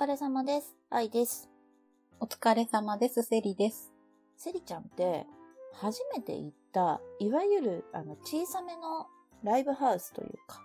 [0.00, 0.74] 疲れ様です。
[0.88, 1.50] 愛です。
[2.20, 3.92] お疲れ様です、セリです。
[4.34, 5.26] セリちゃんって、
[5.74, 9.06] 初めて行った、いわゆる、あの、小さめの
[9.44, 10.62] ライブハウスというか、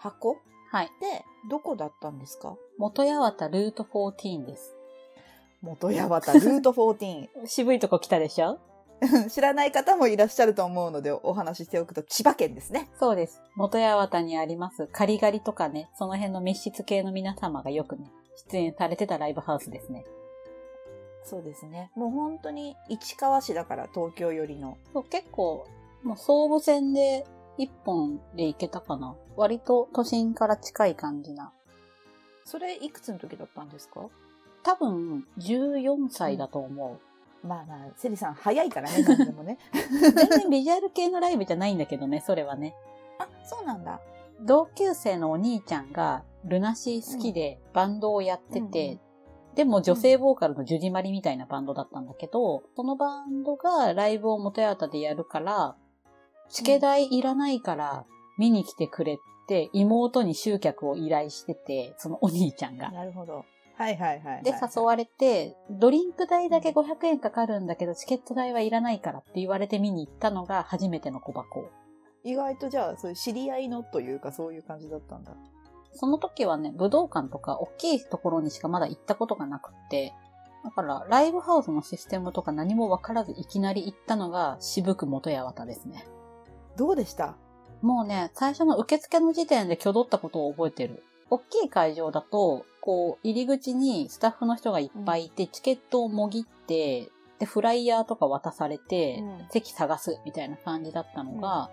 [0.00, 0.36] 箱
[0.72, 0.86] はい。
[1.00, 2.56] で、どこだったんですか？
[2.76, 4.74] 元八幡ルート14です。
[5.62, 7.28] 元八幡ルート14。
[7.46, 8.58] 渋いとこ来たでしょ？
[9.30, 12.90] 知らない方もいらっしゃると思うのでお話ししておくと、千葉県ですね。
[12.98, 13.40] そうです。
[13.54, 20.04] 元八幡にあります、カリガリとかね、その辺の密室系の皆様がよくね、出演されてたライブハウスですね。
[21.24, 21.90] そうですね。
[21.94, 24.76] もう本当に市川市だから東京寄りの。
[24.92, 25.66] そう、結構、
[26.02, 29.14] もう総武線で一本で行けたかな。
[29.36, 31.52] 割と都心から近い感じな。
[32.44, 34.00] それいくつの時だったんですか？
[34.62, 36.98] 多分、14歳だと思
[37.42, 37.46] う。
[37.46, 39.58] まあまあ、セリさん早いからね、 何でもね。
[40.00, 42.74] 全然ビジュアル系のライブじゃないんだけどね、それはね。
[43.18, 44.00] あ、そうなんだ。
[44.40, 49.00] 同級生のお兄ちゃんがルナシー好きでバンドをやってて、
[49.54, 55.76] でも女性ボーカルのジュディマリみたいなバンドだったんだけど、そのバンドがライブを元八幡でやるから、
[56.48, 58.04] チケ代いらないから
[58.38, 59.16] 見に来てくれっ
[59.48, 62.90] て妹に集客を依頼してて、そのお兄ちゃんが。
[62.90, 63.44] なるほど。
[63.76, 64.42] はいはいはい、はい。
[64.44, 71.70] で、誘われて、ドリンク代だけ500円かかるんだけど、チケット代はいらないからって言われて見に行ったのが初めての小箱。
[72.22, 75.34] 意外とじゃあ、そういう知り合いのというか、そういう感じだったんだ。
[75.94, 80.12] その時はね、武道館とか大きいところにしかまだ行ったことがなくって、
[80.64, 86.06] だからライブハウスのシステムとか何もわからずいきなり行ったのが渋く元八幡ですね。
[86.76, 87.36] どうでした？
[87.82, 91.02] もうね、最初の受付の時点で挙動ったことを覚えてる。
[91.30, 101.70] 大きい会場だと、こう、入り口にスタッフの人がいっぱいいて、チケットをもぎって、で、フライヤーとか渡されて、うん席探すみたいな感じだったのが、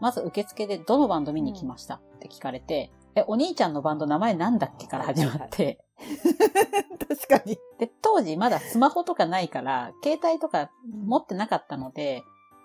[0.00, 5.80] まず受付でどのバンド見に来ましたって聞かれて、え、お兄ちゃんのバンド名前なんだっけから始まって、
[7.08, 7.58] 確かに。
[7.78, 10.70] で、当時まだスマホとかないから、携帯とか
[11.04, 12.22] 持ってなかったので、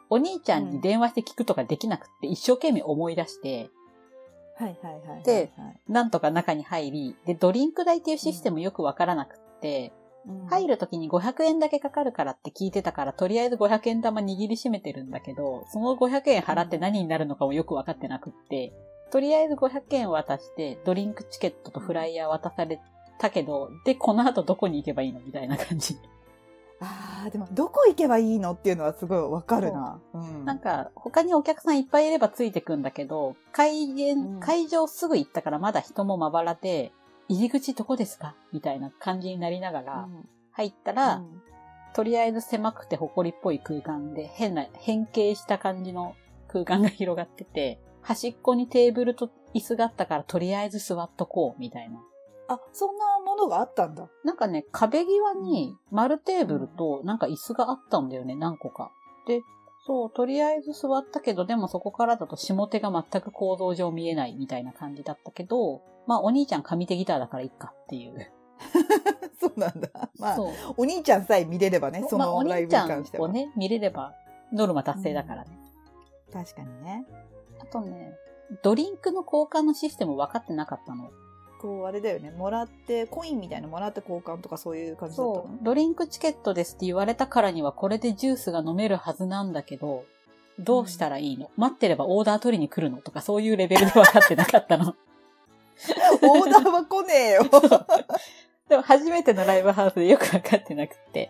[0.09, 3.69] お兄ちゃんに電話して聞くとかできなくって、一生懸命思い出して、
[4.57, 5.23] はいはいはいはい。
[5.23, 5.81] ではい。
[5.91, 9.91] なんとか中に入り、で、ドリンク代っていうシステムよくわからなくって、
[10.27, 10.47] うん。
[10.47, 18.73] 入る時に500円だけかかるからって聞いてたから、とりあえず500円玉握りしめてるんだけど、その500円払って何になるのかもよくわかってなくって、
[19.15, 22.81] とりあえず500円渡して、ドリンクチケットとフライヤー渡され
[23.17, 25.97] たけど、で、この後どこに行けばいいのみたいな感じ。
[26.81, 30.01] ああ、でも、どこ行けばいいのっていうのはすごいわかるな。
[30.13, 30.43] うん。
[30.43, 36.91] なんか、他にお客さんいっぱいいればついてくんだけど、会うん演、会場すぐ行ったからまだ人もまばらで、
[37.29, 41.41] 入り口どこですかみたいな感じになりながら、うん入ったら、うん
[41.93, 46.17] とりあえず狭くて埃っぽい空間で、変な、変形した感じの
[46.49, 51.99] 空間が広がってて、端っこにテーブルと椅子があったからとりあえず座っとこう、みたいな。
[52.47, 54.07] あ、そんなものがあったんだ。
[54.23, 58.91] なんかね、壁際に丸テーブルとなんか椅子があったんだよね、何個か。
[59.27, 59.41] で、
[59.87, 68.31] そう、とりあえず座ったけど、でもそこからだと下手が全く構造上見えないみたいな感じだったけど、まあお兄ちゃん上手ギターだからいいかっていう。
[69.41, 69.89] そうなんだ。
[70.19, 70.37] まあ。
[70.77, 73.25] お兄ちゃんさえ見れればね、そまあおのライブ兄ちゃんに関しては。
[73.25, 74.13] をね、見れれば
[74.53, 75.57] ノルマ達成だからね。
[76.31, 77.05] 確かにね。
[77.69, 78.17] あとね、
[78.61, 81.11] ドリンクの交換のシステム分かってなかったの。
[81.61, 82.31] こう、あれだよね。
[82.31, 85.43] もらって、コインみたいなのもらって交換とかそういう感じだったの？
[85.43, 85.57] そう。
[85.63, 90.05] ドリンクチケットですって言われたからにはこれでジュースが飲めるはずなんだけど、
[90.59, 94.95] どうしたらいいの、待ってればオーダー取りに来るのとかそういうレベルで分かってなかったの。
[96.21, 97.43] オーダーは来ねえよ。
[98.69, 101.29] でも初めてのライブハウスでよく分かってなくて。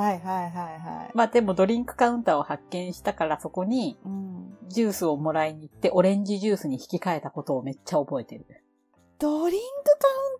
[0.00, 1.10] はいはいはいはい。
[1.14, 4.56] まあでもドリンクカウンターを発見したからそこにうん。
[4.68, 8.46] ジュースをもらいに行ってオレンジジュースに引き換えたことをめっちゃ覚えてる。
[9.18, 9.66] ドリンク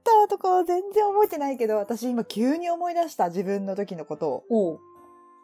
[0.04, 4.78] カウンターとかは全然覚えてないけど、私今急に思い出した自分の時のことを。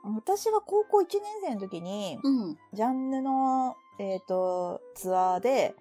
[0.05, 2.59] 私は高校1年生の時に、うん。
[2.73, 5.75] ジャンヌの、えっ、と、ツアーで、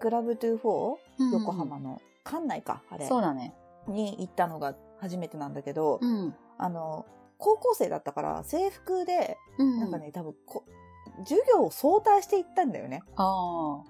[0.00, 0.96] クラブ24、
[1.32, 3.54] 横浜の、館内か、あれ、そうだね。
[3.86, 6.34] に行ったのが初めてなんだけど、うん。
[6.56, 7.04] あの、
[7.40, 9.80] 高校生だったから制服で、うん。
[9.80, 10.64] なんかね、多分こ、
[11.24, 13.02] 授業を早退して行ったんだよね。
[13.16, 13.82] あ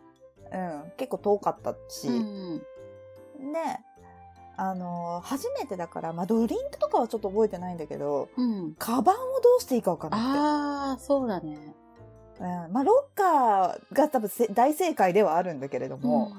[0.53, 0.57] あ。
[0.85, 0.93] うん。
[0.97, 2.09] 結構遠かったし。
[2.09, 2.59] うん。
[2.59, 2.65] で、
[4.57, 8.75] あの、初めてだから、まあ、ドリンクとかはちょっと覚えてないんだけど、うん。
[8.75, 10.19] カバンをどうしていいかわかんな
[10.91, 11.57] ああ、そうだね。
[12.35, 12.45] くて。
[12.45, 12.73] うん。
[12.73, 16.33] まあ、ロッカーが多分せ大正解ではあるんだけれども、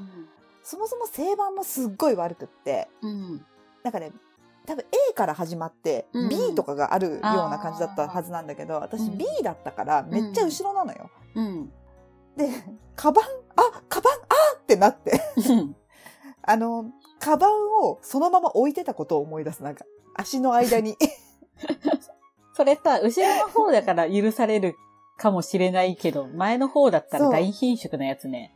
[0.63, 3.45] そもそも正版もすっごい悪くって、うん。
[3.83, 4.11] なんかね、
[4.65, 11.09] 多分 A から始まってうん B とかがあるような感じだったはずなんだけど、私うん B だったからめっちゃ後ろなのよ。
[11.35, 11.71] うん。
[12.37, 12.47] で、
[12.95, 13.25] カバン、
[13.55, 15.19] あ、カバン、あってなって。
[16.43, 17.51] あの、カバン
[17.83, 19.63] をそのまま置いてたことを思い出す。
[19.63, 19.85] なんか、
[20.15, 20.97] 足の間に。
[22.53, 24.75] それさ、後ろの方だから許される
[25.17, 28.53] かもしれないけど、前の方だったら大貧縮なやつね。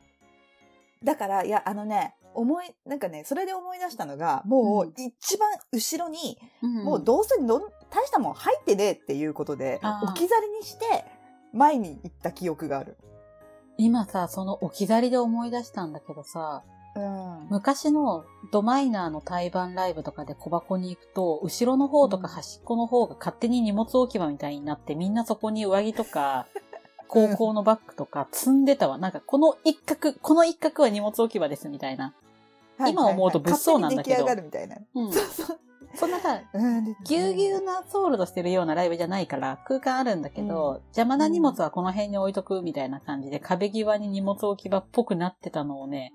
[1.03, 11.05] だから、いや、あのね、思い、なんかね、それで思い出したのが、もう一番後ろに、もうどうせ大したもん入ってねえっていうことで置き去りにして、
[11.53, 12.97] 前に行った記憶がある。
[13.77, 16.63] 今さ、その置き去りで思い出したんだけどさ、
[16.95, 17.47] うん。
[17.49, 26.47] 昔のドマイナーの対バンライブとかで小箱に行くと、後ろの方とか端っこの方が勝手に荷物置き場みたいになって、みんなそこに上着とか、
[27.07, 28.97] 高校のバッグとか積んでたわ。
[28.97, 32.13] なんかこの一角、この一角は荷物置き場ですみたいな。
[32.88, 34.77] 今思うと物騒なんだけど勝手に出来上がるみたいな。
[34.95, 35.13] うん。
[35.13, 35.60] そうそう。
[35.98, 46.12] そんなさ、うんぎゅうぎゅうなソールドしてるようなライブじゃないから空間あるんだけど、うん邪魔な荷物はこの辺に置いとくみたいな感じで壁際に荷物置き場っぽくなってたのをね、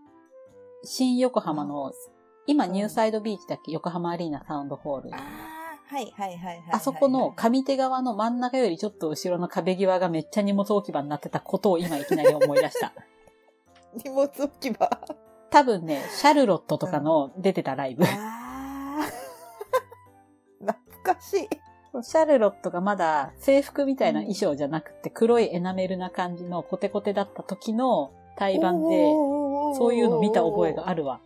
[0.85, 1.93] 新横浜の、
[2.47, 3.73] 今ニューサイドビーチだっけ？
[3.73, 5.17] 横浜アリーナサウンドホールあ。
[5.19, 6.65] あ、はいはいはいはいはい。
[6.73, 12.93] あそこの上手側の真ん中よりちょっと後ろの壁際がめっちゃ荷物置き場になってたことを今いきなり思い出した。
[14.05, 14.91] 荷物置き場。
[15.51, 18.05] 多分ね、シャルロットとかの出てたライブ。
[18.05, 19.05] ああ。
[20.65, 21.49] 懐かしい。
[22.03, 31.21] シャルロットがまだ制服みたいな衣装じゃなくて黒いエナメルな感じのコテコテだった時の対バンで、そそういうの見た覚えがあるわ。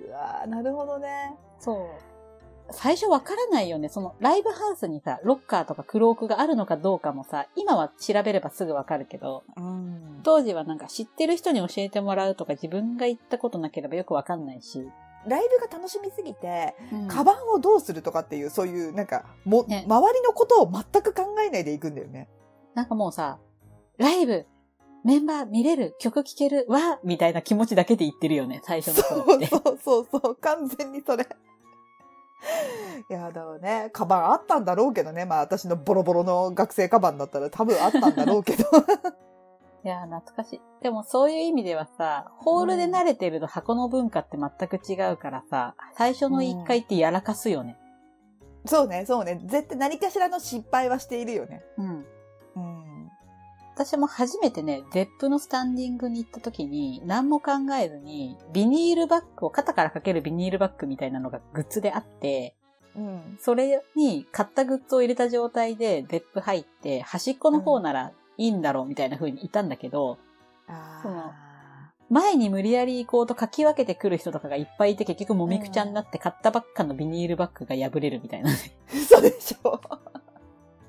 [0.00, 1.34] うわーなるほどね。
[1.60, 2.13] そう。
[2.70, 3.88] 最初わからないよね。
[3.88, 10.20] そのライブハウスにさ、ロッカーとかクロークがあるのかどうかもさ、今は調べればすぐわかるけど、うん。
[10.22, 14.88] 当時はなんか知ってる人に教えてもらうとか自分が行ったことなければよくわかんないし。
[15.26, 22.28] ライブが楽しみすぎて、うんカバンをどうするとかっていう、そういう、なんか、も、ね周りのことを全く考えないでいくんだよね。
[22.74, 23.38] なんかもうさ、
[23.96, 24.46] ライブ、
[25.04, 29.46] メンバー見れる、曲聴ける、わみたいな気持ちだけで言ってるよね、最初のそう頃って。
[29.46, 31.26] そうそうそう、完全にそれ。
[33.10, 35.24] いや、だからね、カバンあったんだろうけどね。
[35.24, 38.64] まあ私のボロボロの学生カバンだったら多分あったんだろうけど。
[39.84, 40.60] いやー、懐かしい。
[40.82, 47.78] でもそういう意味ではさ、ホールで慣れてると箱の文化って全く違うからさ、最初の一回ってやらかすよね。
[48.66, 49.40] そうね、そうね。
[49.44, 51.62] 絶対何かしらの失敗はしているよね。
[51.76, 51.86] うん。
[51.86, 52.06] うん。
[53.74, 62.54] 私も初めてね、ゼップのスタンディングに行った時に、何も考えずに、ビニールバッグを肩からかけるビニールバッグみたいなのがグッズであって、
[62.96, 63.36] うん。
[63.40, 70.18] それに買ったグッズを入れた状態でゼップ入って、端っこの方ならいいんだろうみたいな風にいたんだけど、
[71.02, 71.44] そのあ
[72.10, 78.76] 前に無理やり行こうとかき分けてくる人とかがいっぱいいて結局もみくちゃになって買ったばっかのビニールバッグが破れるみたいなね。
[78.88, 79.80] ー嘘でしょ。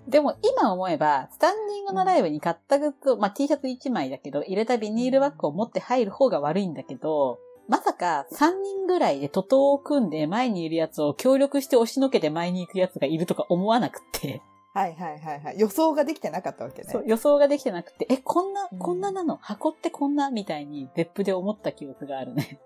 [0.08, 14.44] でも今思えば、スタンディングのライブに買ったグッズを、まあ、T シャツ1枚だけど、入れたビニールバッグを持って入る方が悪いんだけど、まさか3人ぐらいで徒党を組んで前にいるやつを協力して押しのけて前に行くやつがいるとか思わなくって、
[14.76, 15.60] はいはいはいはい。
[15.60, 16.90] 予想ができてなかったわけね。
[16.92, 19.38] そう予想ができてなくて、え、こんなうん、こんななの？
[19.38, 20.30] 箱ってこんな？
[20.30, 22.60] みたいに、ゼップで思った記憶があるね。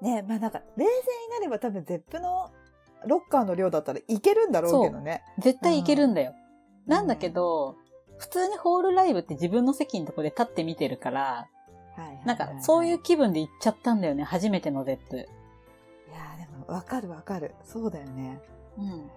[0.00, 0.90] ねまあなんか、冷静に
[1.32, 2.50] なれば多分ゼップの
[3.06, 5.22] ロッカーの量だったらいけるんだろうけどね。
[5.38, 6.32] 絶対いけるんだよ。
[6.38, 6.45] うん
[6.86, 7.76] なんだけど、
[8.18, 11.48] 普通にホールライブって自分の席のとこで立って見てるから、
[12.24, 15.16] なんかそういう気分で行っちゃったんだよね、初めてのゼップ。
[15.16, 17.54] いやーでもわかるわかる。
[17.64, 18.40] そうだよね。
[18.78, 19.10] うん。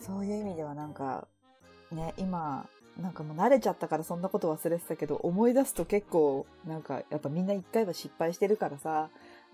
[0.00, 1.26] そういう意味ではなんか、
[1.92, 2.66] ね、今、
[2.98, 9.10] なんかもう慣れちゃったからそんなこと忘れてたけど、思い出すと結構、なんかやっぱみんな一回は失敗してるからさ、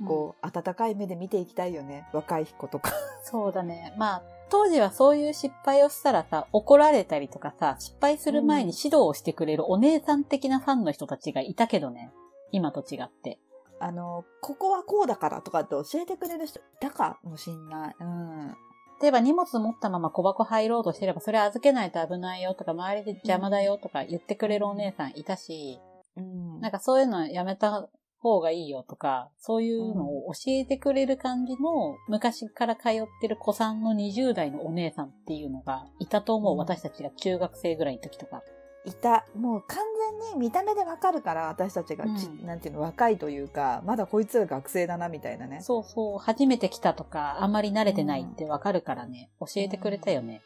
[0.07, 2.07] こう、温かい目で見ていきたいよね。
[2.13, 2.93] 若い子とか。
[3.23, 3.95] そうだね。
[3.97, 12.13] まあ、当時はそういう失敗をしたらさ、怒られたりとかさ、失敗する前に指導をしてくれるお姉さん的なファンの人たちがいたけどね。
[12.53, 13.39] 今と違って。
[13.81, 17.97] あの、ここはこうだからとかって教えてくれる人いたかもしんない。
[18.01, 18.57] うん。
[19.03, 25.81] 例えば荷物持ったまま小箱入ろうとしてれば、それ預けないと危ないよとか、周りで邪魔だよとか言ってくれるお姉さんいたし、
[26.17, 26.61] うん。
[26.61, 27.89] なんかそういうのやめた
[28.27, 36.53] 方がいいよとか、そういうのを教えてくれる感じの、昔から通ってる子さんの20代のお姉さんっていうのがいたと思う。
[36.55, 38.43] うん私たちが中学生ぐらいの時とか。
[38.87, 39.27] いた。
[39.35, 39.79] もう完
[40.23, 45.61] 全に見た目でわかるから、私たちがち、うんなんていうの、若いというか、まだこいつら学生だな、みたいなね。
[45.61, 50.41] そうそう、初めて来たとか、あんまり慣れてないってわかるからね、教えてくれたよね。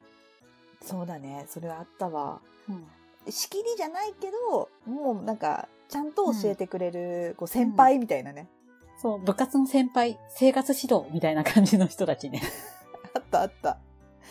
[0.83, 1.45] そうだね。
[1.49, 2.41] それはあったわ。
[2.69, 2.87] うん。
[3.31, 8.49] 仕切りじゃないけど、もうなんか、ちゃんと教えてくれる、こう先輩みたいなね。
[8.99, 12.43] そう、部活の先輩、生活指導みたいな感じの人たちね。
[13.15, 13.79] あったあった。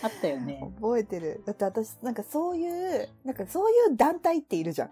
[0.01, 0.61] あったよね。
[0.79, 1.43] 覚えてる。
[1.45, 4.91] だって私、なんかそういう、なんかそういう団体っているじゃん。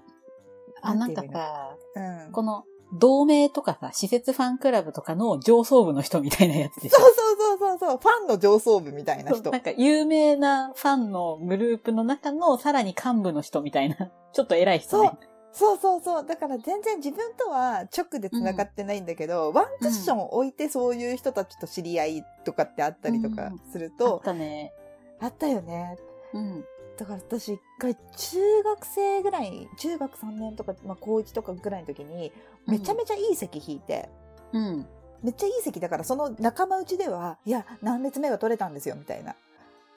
[0.81, 2.31] あ、なんかさ、うん。
[2.31, 6.97] この同盟とかさ、施設ファンクラブとかの上層部の人みたいなやつでしょ？
[6.99, 9.61] そうそうそうそうそう、ファンの上層部みたいな人なん。
[9.61, 15.11] か有名なファンのグループの中のさらに幹部の人みたいな、ちょっと偉い人ね。
[15.51, 16.25] そうそうそう。
[16.25, 24.73] だから全然自分とは直で繋がってないんだけど、ワンクッション置いてそういう人たちと知り合いとかってあったりとかするあとっ、たね。
[25.19, 25.97] あったよね。
[26.33, 26.65] うん。
[26.97, 32.31] だから私一回中学生ぐらい、中学3年とか、まあ高1とかぐらいの時に、
[32.67, 34.09] めちゃめちゃいい席引いて、
[34.53, 34.85] うん。
[35.23, 39.35] めっちゃいい席だからその仲間内では、いや、何列目が取れたんですよ、みたいな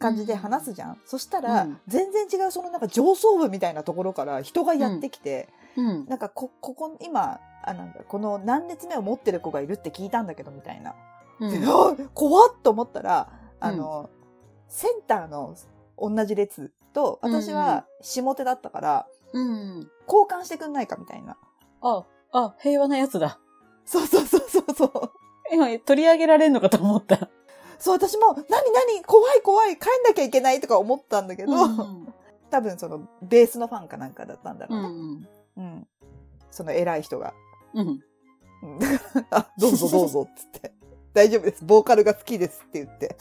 [0.00, 1.00] 感じで話すじゃん。
[1.04, 6.06] そしたら、うん全然違うそのなんか上層部みたいなところから人がやってきて、うん。
[6.06, 10.94] なんかこ、ここ、今、あ、なんだ、この何列目を持ってる子がいるって聞いたんだけど、みたいな。
[11.38, 12.08] うん。
[12.14, 13.30] 怖っと思ったら、
[13.60, 14.10] あの、
[14.68, 15.54] センターの
[15.98, 19.90] 同じ列と、私は下手だったから、うん。
[20.08, 21.36] 交換してくんないかみたいな。
[21.82, 23.38] あ、あ、平和なやつだ。
[23.84, 25.12] そうそうそうそうそう。
[25.52, 27.28] 今、取り上げられるのかと思った。
[27.80, 32.14] そう、私も、何何怖い怖い帰んなきゃいけないとか思ったんだけど、うん。
[32.50, 34.88] 多分その、ベースのファンかなんかだったんだろううね。
[34.88, 35.28] ん。
[35.56, 35.88] うん。
[36.50, 37.32] その偉い人が。
[37.74, 38.00] うん。
[39.30, 40.72] あ、どうぞどうぞ、つって。
[41.14, 41.64] 大丈夫です。
[41.64, 43.16] ボーカルが好きですって言って。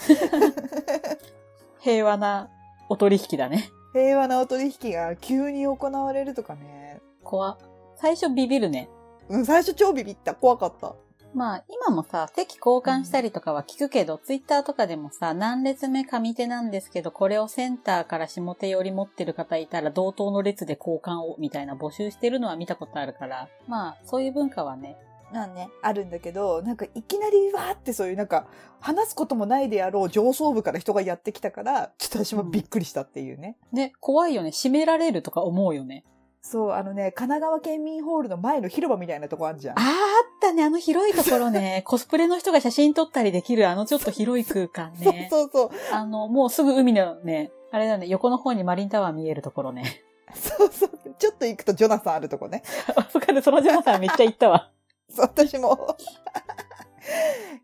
[1.80, 2.50] 平和な
[2.89, 3.70] お取引だね。
[3.94, 7.01] 平和なお取引が急に行われるとかね。
[7.24, 7.58] 怖。
[7.96, 8.89] 最初ビビるね。
[9.30, 10.36] うん、最初超ビビった。
[10.36, 10.96] 怖かった。
[11.33, 24.98] まあ、今もさ、席交換したりとかは聞くけど、ツイッターとかでもさ、何列目上手なんですけど、これをセンターから下手寄り持ってる方いたら、同等の列で交換を、みたいな募集してるのは見たことあるから、まあ、そういう文化はね、
[25.31, 28.48] なんね、あるんだけど、なんかいきなりわーってそういうなんか、
[28.79, 33.55] 話すこともないであろう上層部から人がやってきたから、ちょっと私もびっくりしたっていうね。
[33.71, 34.51] ね、怖いよね。
[34.51, 36.03] 閉められるとか思うよね。
[36.41, 39.81] そう、あのね、神奈川県民ホールの前の広場みたいなとこあるじゃんあ。
[39.81, 39.93] ー、あっ
[40.41, 40.63] たね。
[40.63, 41.84] あの広いところね。
[41.86, 45.27] コスプレの人が写真撮ったりできる、あのちょっと広い空間ね。
[45.29, 50.01] そうそうあの、もうすぐ海のね、あれだね、横の方にマリンタワー見えるところね。
[50.34, 50.69] そう。
[50.72, 51.15] そうそう。
[51.17, 52.63] ちょっと行くとジョナサンあるとこね。
[52.96, 54.72] あそこでそのジョナさんめっちゃ行ったわ。
[55.13, 55.98] そう、私も。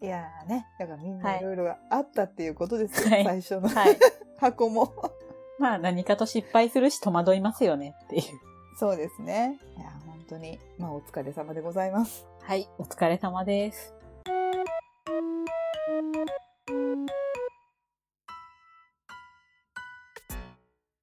[0.02, 3.98] いやーね、だからみんなはいいろいろあったっていうことですよ、はい最初のはい。
[4.38, 4.94] 箱も。
[5.58, 8.24] まあ何かと失敗するし戸惑いますよねっていう。
[8.76, 9.58] そうですね。
[9.78, 12.26] いや、本当に、まあお疲れ様でございます。
[12.42, 13.95] はい、お疲れ様です。